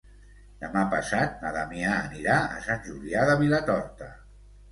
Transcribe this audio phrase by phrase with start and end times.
[0.61, 4.09] Demà passat na Damià anirà a Sant Julià de Vilatorta.